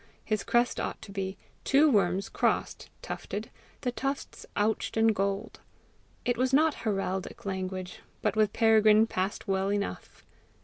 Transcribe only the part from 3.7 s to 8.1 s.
the tufts ouched in gold. It was not heraldic language,